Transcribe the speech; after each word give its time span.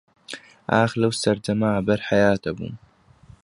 ئاخ 0.73 0.91
لەو 1.01 1.11
سەردەما 1.21 1.71
بەر 1.87 1.99
حەیات 2.09 2.41
ئەبووم 2.45 2.75